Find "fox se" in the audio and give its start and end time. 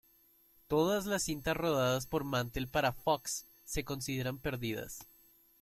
2.91-3.85